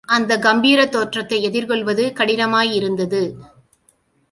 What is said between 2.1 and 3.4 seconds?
கடினமாயிருந்தது.